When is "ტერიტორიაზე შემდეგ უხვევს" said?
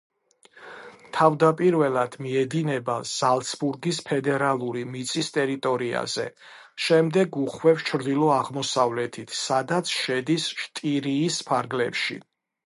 5.37-7.87